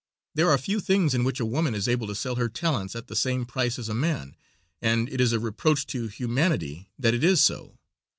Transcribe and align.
There 0.33 0.49
are 0.49 0.57
few 0.57 0.79
things 0.79 1.13
in 1.13 1.23
which 1.23 1.39
a 1.39 1.45
woman 1.45 1.75
is 1.75 1.87
able 1.87 2.07
to 2.07 2.15
sell 2.15 2.33
her 2.33 2.49
talents 2.49 2.95
at 2.95 3.05
the 3.05 3.15
same 3.15 3.45
price 3.45 3.77
as 3.77 3.87
a 3.87 3.93
man, 3.93 4.35
and 4.81 5.07
it 5.07 5.21
is 5.21 5.31
a 5.31 5.39
reproach 5.39 5.85
to 5.93 6.07
humanity 6.07 6.89
that 6.97 7.13
it 7.13 7.23
is 7.23 7.39
so. 7.43 7.77